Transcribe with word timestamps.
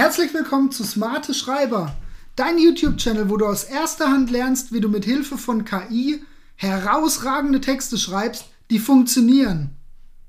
Herzlich 0.00 0.32
willkommen 0.32 0.70
zu 0.70 0.82
Smarte 0.82 1.34
Schreiber, 1.34 1.94
dein 2.34 2.56
YouTube-Channel, 2.56 3.28
wo 3.28 3.36
du 3.36 3.44
aus 3.44 3.64
erster 3.64 4.08
Hand 4.08 4.30
lernst, 4.30 4.72
wie 4.72 4.80
du 4.80 4.88
mit 4.88 5.04
Hilfe 5.04 5.36
von 5.36 5.66
KI 5.66 6.24
herausragende 6.56 7.60
Texte 7.60 7.98
schreibst, 7.98 8.46
die 8.70 8.78
funktionieren. 8.78 9.76